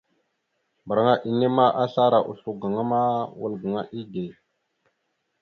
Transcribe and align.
Mbarŋa 0.83 1.13
enne 1.27 1.47
ma, 1.55 1.65
aslara 1.83 2.19
oslo 2.31 2.51
gaŋa 2.61 2.83
ma, 2.91 3.01
wal 3.39 3.53
gaŋa 3.61 3.81
ide. 3.99 4.23